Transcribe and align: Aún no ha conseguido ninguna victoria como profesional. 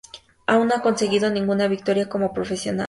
Aún 0.47 0.69
no 0.69 0.73
ha 0.73 0.81
conseguido 0.81 1.29
ninguna 1.29 1.67
victoria 1.67 2.09
como 2.09 2.33
profesional. 2.33 2.79